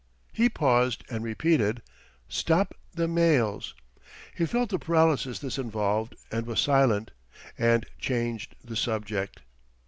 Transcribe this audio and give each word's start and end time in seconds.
He 0.33 0.49
paused 0.49 1.03
and 1.11 1.23
repeated: 1.23 1.83
"Stop 2.27 2.73
the 2.91 3.07
mails." 3.07 3.75
He 4.33 4.47
felt 4.47 4.71
the 4.71 4.79
paralysis 4.79 5.37
this 5.37 5.59
involved 5.59 6.15
and 6.31 6.47
was 6.47 6.59
silent, 6.59 7.11
and 7.55 7.85
changed 7.99 8.55
the 8.63 8.75
subject. 8.75 9.43